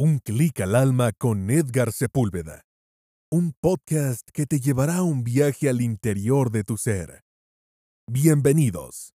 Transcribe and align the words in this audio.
Un 0.00 0.20
clic 0.20 0.60
al 0.60 0.76
alma 0.76 1.10
con 1.10 1.50
Edgar 1.50 1.90
Sepúlveda. 1.90 2.62
Un 3.32 3.52
podcast 3.52 4.28
que 4.32 4.46
te 4.46 4.60
llevará 4.60 4.98
a 4.98 5.02
un 5.02 5.24
viaje 5.24 5.68
al 5.68 5.80
interior 5.80 6.52
de 6.52 6.62
tu 6.62 6.76
ser. 6.76 7.24
Bienvenidos. 8.06 9.12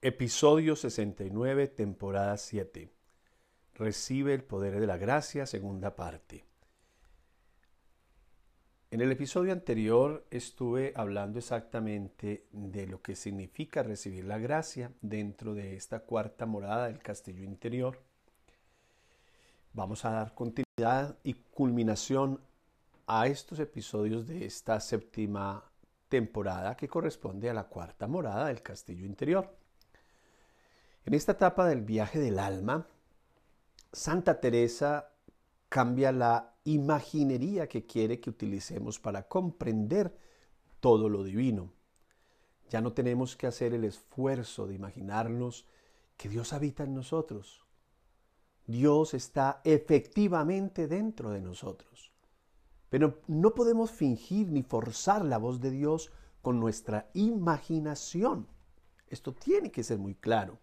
Episodio 0.00 0.76
69, 0.76 1.66
temporada 1.66 2.36
7. 2.36 2.92
Recibe 3.74 4.34
el 4.34 4.44
poder 4.44 4.78
de 4.78 4.86
la 4.86 4.98
gracia, 4.98 5.46
segunda 5.46 5.96
parte. 5.96 6.51
En 8.92 9.00
el 9.00 9.10
episodio 9.10 9.54
anterior 9.54 10.26
estuve 10.30 10.92
hablando 10.94 11.38
exactamente 11.38 12.44
de 12.52 12.86
lo 12.86 13.00
que 13.00 13.16
significa 13.16 13.82
recibir 13.82 14.26
la 14.26 14.36
gracia 14.36 14.92
dentro 15.00 15.54
de 15.54 15.76
esta 15.76 16.00
cuarta 16.00 16.44
morada 16.44 16.88
del 16.88 16.98
castillo 16.98 17.42
interior. 17.42 17.98
Vamos 19.72 20.04
a 20.04 20.10
dar 20.10 20.34
continuidad 20.34 21.16
y 21.24 21.32
culminación 21.32 22.38
a 23.06 23.28
estos 23.28 23.60
episodios 23.60 24.26
de 24.26 24.44
esta 24.44 24.78
séptima 24.78 25.64
temporada 26.10 26.76
que 26.76 26.86
corresponde 26.88 27.48
a 27.48 27.54
la 27.54 27.68
cuarta 27.68 28.06
morada 28.06 28.48
del 28.48 28.60
castillo 28.60 29.06
interior. 29.06 29.56
En 31.06 31.14
esta 31.14 31.32
etapa 31.32 31.66
del 31.66 31.80
viaje 31.80 32.18
del 32.18 32.38
alma, 32.38 32.86
Santa 33.90 34.38
Teresa 34.38 35.12
cambia 35.70 36.12
la 36.12 36.51
imaginería 36.64 37.68
que 37.68 37.86
quiere 37.86 38.20
que 38.20 38.30
utilicemos 38.30 38.98
para 38.98 39.28
comprender 39.28 40.16
todo 40.80 41.08
lo 41.08 41.24
divino. 41.24 41.72
Ya 42.70 42.80
no 42.80 42.92
tenemos 42.92 43.36
que 43.36 43.46
hacer 43.46 43.74
el 43.74 43.84
esfuerzo 43.84 44.66
de 44.66 44.74
imaginarnos 44.74 45.66
que 46.16 46.28
Dios 46.28 46.52
habita 46.52 46.84
en 46.84 46.94
nosotros. 46.94 47.64
Dios 48.66 49.14
está 49.14 49.60
efectivamente 49.64 50.86
dentro 50.86 51.30
de 51.30 51.40
nosotros. 51.40 52.12
Pero 52.88 53.20
no 53.26 53.54
podemos 53.54 53.90
fingir 53.90 54.48
ni 54.48 54.62
forzar 54.62 55.24
la 55.24 55.38
voz 55.38 55.60
de 55.60 55.70
Dios 55.70 56.12
con 56.42 56.60
nuestra 56.60 57.10
imaginación. 57.14 58.46
Esto 59.08 59.32
tiene 59.32 59.70
que 59.70 59.82
ser 59.82 59.98
muy 59.98 60.14
claro. 60.14 60.58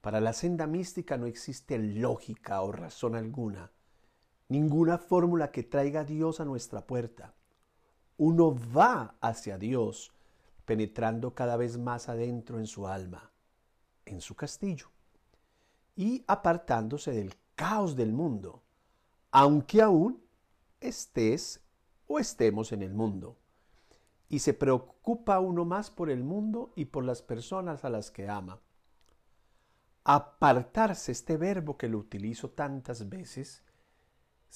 Para 0.00 0.20
la 0.20 0.32
senda 0.32 0.66
mística 0.66 1.16
no 1.16 1.26
existe 1.26 1.78
lógica 1.78 2.62
o 2.62 2.72
razón 2.72 3.16
alguna, 3.16 3.72
ninguna 4.48 4.98
fórmula 4.98 5.50
que 5.50 5.62
traiga 5.62 6.00
a 6.00 6.04
Dios 6.04 6.40
a 6.40 6.44
nuestra 6.44 6.86
puerta. 6.86 7.34
Uno 8.16 8.56
va 8.74 9.16
hacia 9.20 9.58
Dios 9.58 10.12
penetrando 10.64 11.34
cada 11.34 11.56
vez 11.56 11.78
más 11.78 12.08
adentro 12.08 12.58
en 12.58 12.66
su 12.66 12.86
alma, 12.86 13.30
en 14.04 14.20
su 14.20 14.34
castillo, 14.34 14.88
y 15.94 16.24
apartándose 16.26 17.12
del 17.12 17.34
caos 17.54 17.96
del 17.96 18.12
mundo, 18.12 18.62
aunque 19.30 19.82
aún 19.82 20.22
estés 20.80 21.60
o 22.06 22.18
estemos 22.18 22.72
en 22.72 22.82
el 22.82 22.94
mundo. 22.94 23.36
Y 24.28 24.40
se 24.40 24.54
preocupa 24.54 25.38
uno 25.38 25.64
más 25.64 25.90
por 25.90 26.10
el 26.10 26.24
mundo 26.24 26.72
y 26.74 26.86
por 26.86 27.04
las 27.04 27.22
personas 27.22 27.84
a 27.84 27.90
las 27.90 28.10
que 28.10 28.28
ama 28.28 28.60
Apartarse, 30.08 31.10
este 31.10 31.36
verbo 31.36 31.76
que 31.76 31.88
lo 31.88 31.98
utilizo 31.98 32.50
tantas 32.50 33.08
veces, 33.08 33.64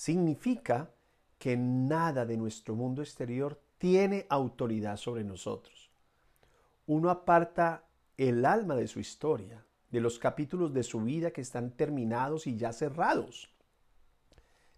significa 0.01 0.95
que 1.37 1.59
nada 1.59 2.25
de 2.25 2.39
nuestro 2.39 2.75
mundo 2.75 3.03
exterior 3.03 3.61
tiene 3.77 4.27
autoridad 4.31 4.97
sobre 4.97 5.25
nosotros. 5.25 5.91
Uno 6.87 7.11
aparta 7.11 7.85
el 8.17 8.47
alma 8.47 8.77
de 8.77 8.89
su 8.89 8.99
historia, 8.99 9.63
de 9.91 10.01
los 10.01 10.19
capítulos 10.19 10.73
de 10.73 10.85
su 10.85 11.03
vida 11.03 11.33
que 11.33 11.43
están 11.43 11.73
terminados 11.73 12.47
y 12.47 12.57
ya 12.57 12.73
cerrados. 12.73 13.55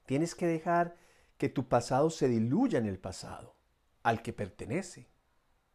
Tienes 0.07 0.35
que 0.35 0.49
dejar 0.49 0.97
que 1.39 1.49
tu 1.49 1.69
pasado 1.69 2.11
se 2.11 2.27
diluya 2.27 2.81
en 2.81 2.87
el 2.87 2.99
pasado, 2.99 3.55
al 4.03 4.23
que 4.23 4.33
pertenece. 4.33 5.09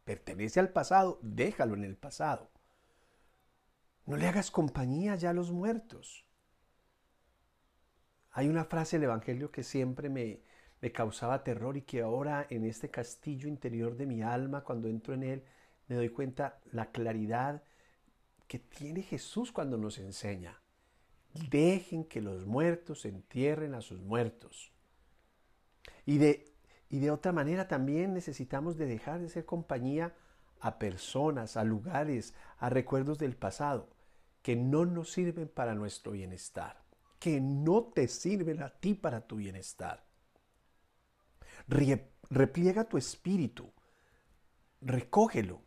Pertenece 0.03 0.59
al 0.59 0.73
pasado, 0.73 1.19
déjalo 1.21 1.75
en 1.75 1.85
el 1.85 1.95
pasado. 1.95 2.51
No 4.05 4.17
le 4.17 4.27
hagas 4.27 4.51
compañía 4.51 5.15
ya 5.15 5.29
a 5.29 5.33
los 5.33 5.53
muertos. 5.53 6.26
Hay 8.37 8.49
una 8.49 8.65
frase 8.65 8.97
del 8.97 9.05
Evangelio 9.05 9.49
que 9.49 9.63
siempre 9.63 10.09
me, 10.09 10.41
me 10.79 10.91
causaba 10.91 11.43
terror 11.43 11.75
y 11.75 11.81
que 11.81 12.03
ahora 12.03 12.45
en 12.51 12.65
este 12.65 12.91
castillo 12.91 13.47
interior 13.47 13.97
de 13.97 14.05
mi 14.05 14.21
alma, 14.21 14.63
cuando 14.63 14.87
entro 14.89 15.15
en 15.15 15.23
él, 15.23 15.43
me 15.87 15.95
doy 15.95 16.09
cuenta 16.09 16.59
la 16.71 16.91
claridad 16.91 17.63
que 18.47 18.59
tiene 18.59 19.01
Jesús 19.01 19.51
cuando 19.51 19.79
nos 19.79 19.97
enseña. 19.97 20.61
Dejen 21.49 22.03
que 22.03 22.21
los 22.21 22.45
muertos 22.45 23.05
entierren 23.05 23.73
a 23.73 23.81
sus 23.81 24.01
muertos. 24.01 24.71
Y 26.05 26.19
de, 26.19 26.53
y 26.89 26.99
de 26.99 27.09
otra 27.09 27.31
manera 27.31 27.67
también 27.67 28.13
necesitamos 28.13 28.77
de 28.77 28.85
dejar 28.85 29.19
de 29.19 29.29
ser 29.29 29.45
compañía 29.45 30.13
a 30.59 30.77
personas, 30.77 31.57
a 31.57 31.63
lugares, 31.63 32.35
a 32.59 32.69
recuerdos 32.69 33.17
del 33.17 33.35
pasado 33.35 33.89
que 34.43 34.55
no 34.55 34.85
nos 34.85 35.11
sirven 35.11 35.47
para 35.47 35.73
nuestro 35.73 36.11
bienestar, 36.11 36.86
que 37.19 37.41
no 37.41 37.83
te 37.83 38.07
sirven 38.07 38.61
a 38.61 38.69
ti 38.69 38.93
para 38.93 39.21
tu 39.21 39.37
bienestar. 39.37 40.05
Repliega 42.29 42.85
tu 42.85 42.97
espíritu, 42.97 43.71
recógelo 44.81 45.61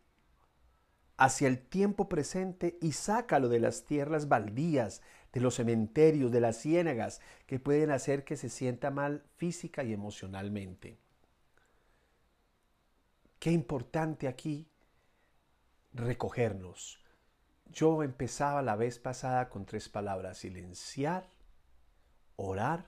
hacia 1.17 1.49
el 1.49 1.59
tiempo 1.59 2.09
presente 2.09 2.79
y 2.81 2.93
sácalo 2.93 3.49
de 3.49 3.61
las 3.61 3.85
tierras 3.85 4.29
baldías, 4.29 5.03
de 5.33 5.41
los 5.41 5.57
cementerios, 5.57 6.33
de 6.33 6.41
las 6.41 6.57
ciénagas 6.57 7.21
que 7.47 7.61
pueden 7.61 7.91
hacer 7.91 8.25
que 8.25 8.37
se 8.37 8.49
sienta 8.49 8.91
mal 8.91 9.25
física 9.37 9.85
y 9.85 9.93
emocionalmente. 9.93 10.99
Qué 13.39 13.53
importante 13.53 14.29
aquí 14.29 14.71
recogernos, 15.93 17.01
yo 17.73 18.03
empezaba 18.03 18.63
la 18.63 18.77
vez 18.77 18.99
pasada 18.99 19.49
con 19.49 19.67
tres 19.67 19.89
palabras, 19.89 20.39
silenciar, 20.39 21.29
orar 22.41 22.87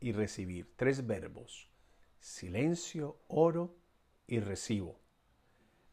y 0.00 0.12
recibir. 0.12 0.74
Tres 0.76 1.06
verbos, 1.06 1.70
silencio, 2.18 3.16
oro 3.26 3.74
y 4.26 4.38
recibo. 4.40 5.00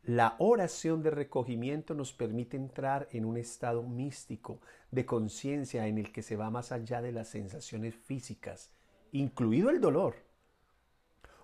La 0.03 0.35
oración 0.39 1.01
de 1.01 1.09
recogimiento 1.09 1.93
nos 1.93 2.13
permite 2.13 2.55
entrar 2.55 3.07
en 3.11 3.25
un 3.25 3.37
estado 3.37 3.83
místico 3.83 4.61
de 4.91 5.05
conciencia 5.05 5.87
en 5.87 5.97
el 5.97 6.11
que 6.11 6.21
se 6.21 6.35
va 6.35 6.49
más 6.49 6.71
allá 6.71 7.01
de 7.01 7.11
las 7.11 7.29
sensaciones 7.29 7.95
físicas, 7.95 8.71
incluido 9.11 9.69
el 9.69 9.81
dolor. 9.81 10.15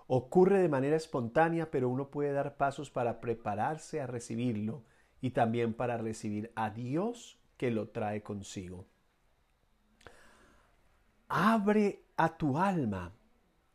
Ocurre 0.06 0.60
de 0.60 0.68
manera 0.68 0.96
espontánea, 0.96 1.70
pero 1.70 1.88
uno 1.88 2.10
puede 2.10 2.32
dar 2.32 2.56
pasos 2.56 2.90
para 2.90 3.20
prepararse 3.20 4.00
a 4.00 4.06
recibirlo 4.06 4.84
y 5.22 5.30
también 5.30 5.72
para 5.72 5.96
recibir 5.96 6.52
a 6.54 6.68
Dios 6.68 7.38
que 7.56 7.70
lo 7.70 7.88
trae 7.88 8.22
consigo. 8.22 8.86
Abre 11.28 12.04
a 12.16 12.36
tu 12.36 12.58
alma, 12.58 13.12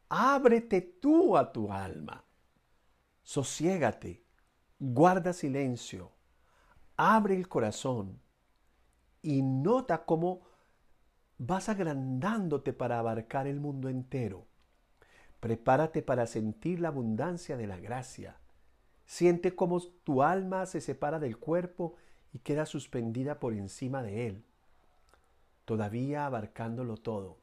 ábrete 0.09 0.81
tú 0.81 1.35
a 1.37 1.51
tu 1.51 1.71
alma, 1.71 2.23
sosiégate, 3.23 4.23
guarda 4.79 5.33
silencio, 5.33 6.11
abre 6.95 7.35
el 7.35 7.47
corazón 7.47 8.21
y 9.21 9.41
nota 9.41 10.05
cómo 10.05 10.41
vas 11.37 11.69
agrandándote 11.69 12.73
para 12.73 12.99
abarcar 12.99 13.47
el 13.47 13.59
mundo 13.59 13.89
entero. 13.89 14.47
Prepárate 15.39 16.01
para 16.01 16.27
sentir 16.27 16.79
la 16.81 16.89
abundancia 16.89 17.55
de 17.55 17.65
la 17.65 17.77
gracia. 17.77 18.37
Siente 19.05 19.55
cómo 19.55 19.81
tu 20.03 20.21
alma 20.21 20.65
se 20.65 20.81
separa 20.81 21.19
del 21.19 21.37
cuerpo 21.37 21.95
y 22.33 22.39
queda 22.39 22.65
suspendida 22.65 23.39
por 23.39 23.53
encima 23.53 24.03
de 24.03 24.27
él, 24.27 24.45
todavía 25.69 26.25
abarcándolo 26.25 26.97
todo. 26.97 27.37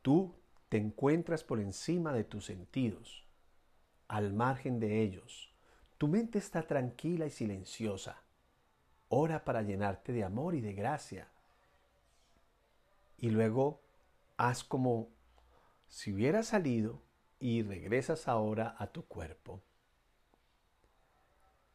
Tú 0.00 0.34
te 0.70 0.78
encuentras 0.78 1.44
por 1.44 1.60
encima 1.60 2.14
de 2.14 2.24
tus 2.24 2.46
sentidos, 2.46 3.26
al 4.08 4.32
margen 4.32 4.80
de 4.80 5.02
ellos. 5.02 5.52
Tu 5.98 6.08
mente 6.08 6.38
está 6.38 6.62
tranquila 6.62 7.26
y 7.26 7.30
silenciosa. 7.30 8.22
Ora 9.10 9.44
para 9.44 9.60
llenarte 9.60 10.14
de 10.14 10.24
amor 10.24 10.54
y 10.54 10.62
de 10.62 10.72
gracia. 10.72 11.28
Y 13.18 13.28
luego 13.28 13.82
haz 14.38 14.64
como 14.64 15.10
si 15.88 16.14
hubieras 16.14 16.46
salido 16.46 17.02
y 17.38 17.62
regresas 17.64 18.28
ahora 18.28 18.76
a 18.78 18.86
tu 18.86 19.04
cuerpo. 19.04 19.60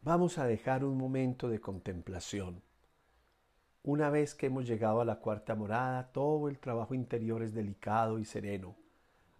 Vamos 0.02 0.40
a 0.40 0.48
dejar 0.48 0.84
un 0.84 0.98
momento 0.98 1.50
de 1.50 1.62
contemplación. 1.62 2.64
Una 3.88 4.10
vez 4.10 4.36
que 4.36 4.48
hemos 4.48 4.68
llegado 4.68 5.00
a 5.00 5.06
la 5.06 5.20
cuarta 5.22 5.56
morada, 5.56 6.12
todo 6.12 6.50
el 6.50 6.60
trabajo 6.60 6.94
interior 6.94 7.42
es 7.42 7.54
delicado 7.54 8.20
y 8.20 8.26
sereno. 8.26 8.76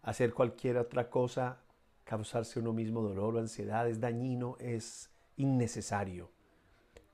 hacer 0.04 0.34
cualquier 0.34 0.78
otra 0.78 1.10
cosa, 1.10 1.58
causarse 2.06 2.58
uno 2.58 2.72
mismo 2.72 3.02
dolor 3.02 3.36
o 3.36 3.40
ansiedad 3.40 3.90
es 3.90 4.00
dañino, 4.00 4.56
es 4.62 5.12
innecesario. 5.36 6.32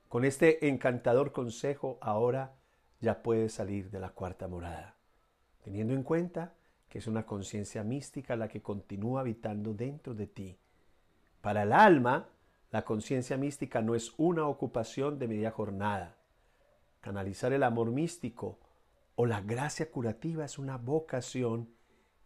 Con 0.08 0.24
este 0.24 0.68
encantador 0.68 1.32
consejo 1.32 1.98
ahora 2.00 2.54
ya 3.00 3.20
puedes 3.20 3.52
salir 3.52 3.90
de 3.90 3.98
la 3.98 4.10
cuarta 4.10 4.46
morada, 4.46 4.94
teniendo 5.64 5.92
en 5.92 6.04
cuenta 6.04 6.54
que 6.88 6.98
es 6.98 7.08
una 7.08 7.26
conciencia 7.26 7.82
mística 7.82 8.36
la 8.36 8.46
que 8.46 8.62
continúa 8.62 9.22
habitando 9.22 9.74
dentro 9.74 10.14
de 10.14 10.28
ti. 10.28 10.56
Para 11.40 11.64
el 11.64 11.72
alma, 11.72 12.28
la 12.70 12.84
conciencia 12.84 13.36
mística 13.36 13.82
no 13.82 13.96
es 13.96 14.14
una 14.18 14.46
ocupación 14.46 15.18
de 15.18 15.26
media 15.26 15.50
jornada. 15.50 16.14
Canalizar 17.04 17.52
el 17.52 17.64
amor 17.64 17.90
místico 17.90 18.58
o 19.14 19.26
la 19.26 19.42
gracia 19.42 19.90
curativa 19.90 20.46
es 20.46 20.58
una 20.58 20.78
vocación 20.78 21.68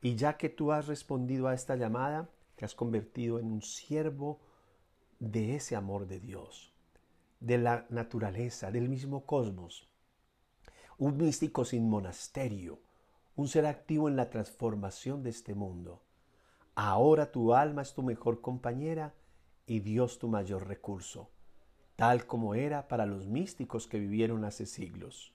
y 0.00 0.14
ya 0.14 0.36
que 0.36 0.50
tú 0.50 0.70
has 0.70 0.86
respondido 0.86 1.48
a 1.48 1.54
esta 1.54 1.74
llamada, 1.74 2.28
te 2.54 2.64
has 2.64 2.76
convertido 2.76 3.40
en 3.40 3.50
un 3.50 3.60
siervo 3.60 4.38
de 5.18 5.56
ese 5.56 5.74
amor 5.74 6.06
de 6.06 6.20
Dios, 6.20 6.72
de 7.40 7.58
la 7.58 7.86
naturaleza, 7.88 8.70
del 8.70 8.88
mismo 8.88 9.26
cosmos. 9.26 9.88
Un 10.96 11.16
místico 11.16 11.64
sin 11.64 11.90
monasterio, 11.90 12.78
un 13.34 13.48
ser 13.48 13.66
activo 13.66 14.08
en 14.08 14.14
la 14.14 14.30
transformación 14.30 15.24
de 15.24 15.30
este 15.30 15.56
mundo. 15.56 16.04
Ahora 16.76 17.32
tu 17.32 17.52
alma 17.52 17.82
es 17.82 17.94
tu 17.94 18.04
mejor 18.04 18.40
compañera 18.40 19.12
y 19.66 19.80
Dios 19.80 20.20
tu 20.20 20.28
mayor 20.28 20.68
recurso, 20.68 21.30
tal 21.98 22.26
como 22.26 22.54
era 22.54 22.86
para 22.86 23.06
los 23.06 23.26
místicos 23.26 23.88
que 23.88 23.98
vivieron 23.98 24.44
hace 24.44 24.66
siglos. 24.66 25.32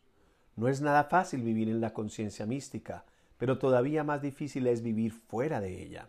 No 0.56 0.70
es 0.70 0.80
nada 0.80 1.04
fácil 1.04 1.42
vivir 1.42 1.68
en 1.68 1.82
la 1.82 1.92
conciencia 1.92 2.46
mística, 2.46 3.04
pero 3.38 3.58
todavía 3.58 4.06
más 4.06 4.22
difícil 4.22 4.68
es 4.68 4.82
vivir 4.82 5.12
fuera 5.12 5.60
de 5.60 5.84
ella. 5.84 6.08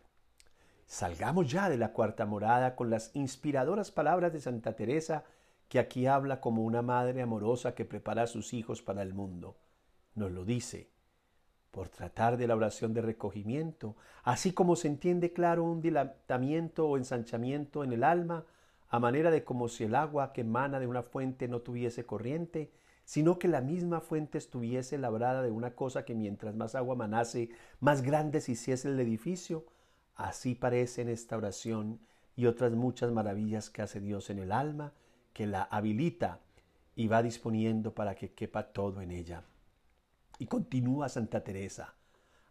Salgamos 0.86 1.50
ya 1.50 1.68
de 1.68 1.76
la 1.76 1.92
cuarta 1.92 2.24
morada 2.24 2.76
con 2.76 2.88
las 2.88 3.10
inspiradoras 3.16 3.90
palabras 3.90 4.32
de 4.32 4.40
Santa 4.40 4.76
Teresa, 4.76 5.24
que 5.68 5.80
aquí 5.80 6.06
habla 6.06 6.40
como 6.40 6.62
una 6.62 6.82
madre 6.82 7.20
amorosa 7.20 7.74
que 7.74 7.84
prepara 7.84 8.22
a 8.22 8.28
sus 8.28 8.54
hijos 8.54 8.80
para 8.80 9.02
el 9.02 9.12
mundo. 9.12 9.56
Nos 10.14 10.30
lo 10.30 10.44
dice, 10.44 10.88
por 11.72 11.88
tratar 11.88 12.36
de 12.36 12.46
la 12.46 12.54
oración 12.54 12.94
de 12.94 13.02
recogimiento, 13.02 13.96
así 14.22 14.52
como 14.52 14.76
se 14.76 14.86
entiende 14.86 15.32
claro 15.32 15.64
un 15.64 15.80
dilatamiento 15.80 16.86
o 16.86 16.96
ensanchamiento 16.96 17.82
en 17.82 17.92
el 17.92 18.04
alma, 18.04 18.44
a 18.88 18.98
manera 18.98 19.30
de 19.30 19.44
como 19.44 19.68
si 19.68 19.84
el 19.84 19.94
agua 19.94 20.32
que 20.32 20.42
emana 20.42 20.80
de 20.80 20.86
una 20.86 21.02
fuente 21.02 21.48
no 21.48 21.60
tuviese 21.60 22.06
corriente, 22.06 22.72
sino 23.04 23.38
que 23.38 23.48
la 23.48 23.60
misma 23.60 24.00
fuente 24.00 24.38
estuviese 24.38 24.98
labrada 24.98 25.42
de 25.42 25.50
una 25.50 25.74
cosa 25.74 26.04
que 26.04 26.14
mientras 26.14 26.54
más 26.54 26.74
agua 26.74 26.94
manase, 26.94 27.50
más 27.80 28.02
grande 28.02 28.40
se 28.40 28.52
hiciese 28.52 28.88
el 28.88 28.98
edificio. 29.00 29.66
Así 30.14 30.54
parece 30.54 31.02
en 31.02 31.08
esta 31.08 31.36
oración 31.36 32.00
y 32.36 32.46
otras 32.46 32.72
muchas 32.72 33.12
maravillas 33.12 33.70
que 33.70 33.82
hace 33.82 34.00
Dios 34.00 34.30
en 34.30 34.38
el 34.38 34.52
alma, 34.52 34.92
que 35.32 35.46
la 35.46 35.62
habilita 35.64 36.40
y 36.96 37.08
va 37.08 37.22
disponiendo 37.22 37.94
para 37.94 38.14
que 38.14 38.32
quepa 38.32 38.72
todo 38.72 39.02
en 39.02 39.10
ella. 39.10 39.44
Y 40.38 40.46
continúa 40.46 41.08
Santa 41.08 41.42
Teresa. 41.42 41.94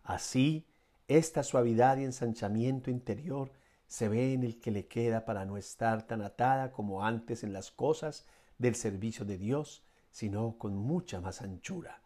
Así, 0.03 0.67
esta 1.07 1.43
suavidad 1.43 1.97
y 1.97 2.03
ensanchamiento 2.03 2.91
interior 2.91 3.51
se 3.93 4.09
ve 4.09 4.33
en 4.33 4.41
el 4.41 4.59
que 4.59 4.71
le 4.71 4.87
queda 4.87 5.23
para 5.23 5.45
no 5.45 5.55
estar 5.55 6.07
tan 6.07 6.23
atada 6.23 6.71
como 6.71 7.05
antes 7.05 7.43
en 7.43 7.53
las 7.53 7.69
cosas 7.69 8.25
del 8.57 8.73
servicio 8.73 9.23
de 9.23 9.37
Dios, 9.37 9.85
sino 10.09 10.57
con 10.57 10.75
mucha 10.75 11.21
más 11.21 11.43
anchura. 11.43 12.01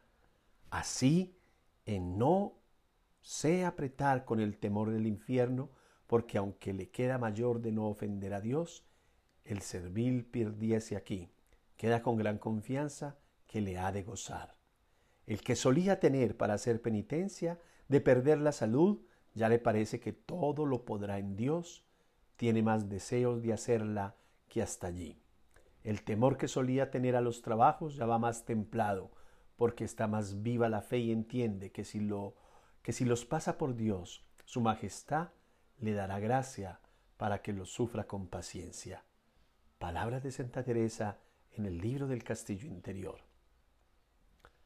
Así, 0.70 1.40
en 1.86 2.18
no 2.18 2.58
sé 3.22 3.64
apretar 3.64 4.26
con 4.26 4.42
el 4.42 4.58
temor 4.58 4.92
del 4.92 5.08
infierno, 5.08 5.70
porque 6.08 6.38
aunque 6.38 6.74
le 6.74 6.90
queda 6.90 7.18
mayor 7.18 7.62
de 7.62 7.72
no 7.72 7.88
ofender 7.88 8.34
a 8.34 8.42
Dios, 8.42 8.84
el 9.46 9.62
servil 9.62 10.26
perdiese 10.26 10.98
aquí, 10.98 11.32
queda 11.78 12.02
con 12.02 12.18
gran 12.18 12.38
confianza 12.38 13.18
que 13.46 13.62
le 13.62 13.78
ha 13.78 13.94
de 13.94 14.04
gozar. 14.04 14.58
El 15.26 15.40
que 15.40 15.56
solía 15.56 16.02
tener 16.02 16.36
para 16.36 16.56
hacer 16.56 16.82
penitencia 16.82 17.62
de 17.88 18.02
perder 18.02 18.40
la 18.40 18.52
salud, 18.52 19.06
ya 19.38 19.50
le 19.50 19.60
parece 19.60 20.00
que 20.00 20.14
todo 20.14 20.66
lo 20.66 20.84
podrá 20.84 21.20
en 21.20 21.36
Dios, 21.36 21.86
tiene 22.36 22.64
más 22.64 22.90
deseos 22.90 23.42
de 23.42 23.54
hacerla 23.54 24.16
que 24.50 24.62
hasta 24.62 24.88
allí. 24.88 25.22
El 25.84 26.04
temor 26.04 26.38
que 26.38 26.48
solía 26.48 26.92
tener 26.92 27.16
a 27.16 27.22
los 27.22 27.42
trabajos 27.42 27.96
ya 27.96 28.06
va 28.06 28.18
más 28.18 28.46
templado, 28.46 29.12
porque 29.56 29.84
está 29.84 30.08
más 30.08 30.42
viva 30.42 30.70
la 30.70 30.82
fe 30.82 30.98
y 30.98 31.12
entiende 31.12 31.72
que 31.72 31.84
si, 31.84 32.00
lo, 32.00 32.36
que 32.82 32.94
si 32.94 33.06
los 33.06 33.26
pasa 33.26 33.58
por 33.58 33.76
Dios, 33.76 34.26
su 34.46 34.60
majestad 34.60 35.30
le 35.80 35.94
dará 35.94 36.20
gracia 36.20 36.80
para 37.18 37.42
que 37.42 37.54
los 37.54 37.70
sufra 37.70 38.06
con 38.08 38.28
paciencia. 38.28 39.04
Palabras 39.78 40.24
de 40.24 40.32
Santa 40.32 40.64
Teresa 40.64 41.20
en 41.52 41.66
el 41.68 41.78
libro 41.78 42.08
del 42.08 42.24
Castillo 42.24 42.68
Interior. 42.68 43.20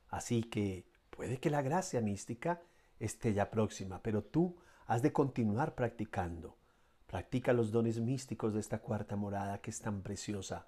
Así 0.09 0.43
que 0.43 0.85
puede 1.09 1.39
que 1.39 1.49
la 1.49 1.61
gracia 1.61 2.01
mística 2.01 2.61
esté 3.01 3.33
ya 3.33 3.51
próxima, 3.51 4.01
pero 4.01 4.23
tú 4.23 4.55
has 4.85 5.01
de 5.01 5.11
continuar 5.11 5.75
practicando. 5.75 6.57
Practica 7.07 7.51
los 7.53 7.71
dones 7.71 7.99
místicos 7.99 8.53
de 8.53 8.59
esta 8.59 8.79
cuarta 8.79 9.15
morada 9.15 9.59
que 9.59 9.71
es 9.71 9.81
tan 9.81 10.01
preciosa 10.01 10.67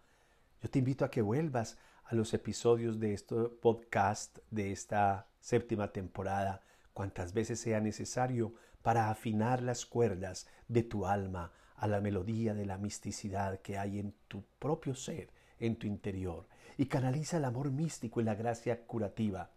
yo 0.63 0.69
te 0.69 0.79
invito 0.79 1.03
a 1.03 1.11
que 1.11 1.21
vuelvas 1.21 1.77
a 2.05 2.15
los 2.15 2.33
episodios 2.33 2.97
de 2.97 3.13
este 3.13 3.35
podcast 3.35 4.37
de 4.49 4.71
esta 4.71 5.27
séptima 5.41 5.91
temporada 5.91 6.61
cuantas 6.93 7.33
veces 7.33 7.59
sea 7.59 7.81
necesario 7.81 8.53
para 8.81 9.09
afinar 9.09 9.61
las 9.61 9.85
cuerdas 9.85 10.47
de 10.69 10.83
tu 10.83 11.05
alma 11.05 11.51
a 11.75 11.85
la 11.87 11.99
melodía 11.99 12.53
de 12.53 12.65
la 12.65 12.77
misticidad 12.77 13.59
que 13.59 13.77
hay 13.77 13.99
en 13.99 14.15
tu 14.29 14.45
propio 14.57 14.95
ser, 14.95 15.31
en 15.59 15.75
tu 15.75 15.85
interior, 15.85 16.47
y 16.77 16.85
canaliza 16.85 17.37
el 17.37 17.43
amor 17.43 17.69
místico 17.69 18.21
y 18.21 18.23
la 18.23 18.35
gracia 18.35 18.85
curativa. 18.85 19.51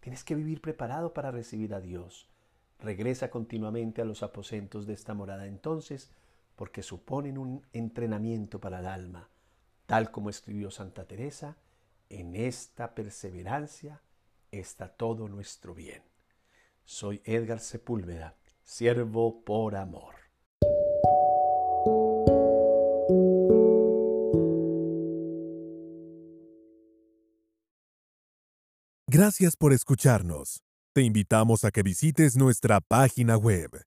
Tienes 0.00 0.24
que 0.24 0.34
vivir 0.34 0.60
preparado 0.60 1.12
para 1.12 1.30
recibir 1.30 1.74
a 1.74 1.80
Dios. 1.80 2.28
Regresa 2.78 3.30
continuamente 3.30 4.02
a 4.02 4.04
los 4.04 4.22
aposentos 4.22 4.86
de 4.86 4.94
esta 4.94 5.14
morada 5.14 5.46
entonces, 5.46 6.10
porque 6.56 6.82
suponen 6.82 7.38
un 7.38 7.66
entrenamiento 7.72 8.60
para 8.60 8.80
el 8.80 8.86
alma 8.86 9.28
Tal 9.90 10.12
como 10.12 10.30
escribió 10.30 10.70
Santa 10.70 11.04
Teresa, 11.04 11.56
en 12.10 12.36
esta 12.36 12.94
perseverancia 12.94 14.00
está 14.52 14.88
todo 14.88 15.28
nuestro 15.28 15.74
bien. 15.74 16.04
Soy 16.84 17.20
Edgar 17.24 17.58
Sepúlveda, 17.58 18.36
siervo 18.62 19.42
por 19.42 19.74
amor. 19.74 20.19
Gracias 29.12 29.56
por 29.56 29.72
escucharnos. 29.72 30.62
Te 30.94 31.02
invitamos 31.02 31.64
a 31.64 31.72
que 31.72 31.82
visites 31.82 32.36
nuestra 32.36 32.80
página 32.80 33.36
web 33.36 33.82